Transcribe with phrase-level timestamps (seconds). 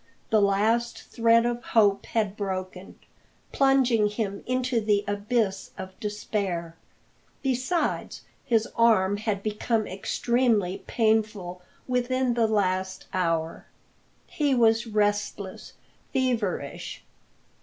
[0.31, 2.97] The last thread of hope had broken,
[3.51, 6.75] plunging him into the abyss of despair.
[7.43, 13.67] Besides, his arm had become extremely painful within the last hour;
[14.25, 15.73] he was restless,
[16.11, 17.03] feverish.